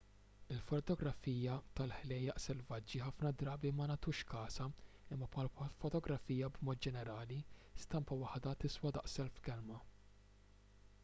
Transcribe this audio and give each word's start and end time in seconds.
il-fotografija 0.53 1.57
tal-ħlejjaq 1.79 2.41
selvaġġi 2.45 3.01
ħafna 3.07 3.31
drabi 3.41 3.73
ma 3.81 3.87
nagħtux 3.91 4.23
kasha 4.31 4.67
imma 5.17 5.29
bħall-fotografija 5.37 6.49
b'mod 6.57 6.83
ġenerali 6.87 7.39
stampa 7.85 8.19
waħda 8.25 8.55
tiswa 8.65 8.95
daqs 8.99 9.21
elf 9.27 9.39
kelma 9.51 9.81